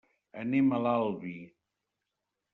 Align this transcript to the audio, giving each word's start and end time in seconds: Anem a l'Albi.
Anem 0.43 0.71
a 0.77 0.79
l'Albi. 0.85 1.35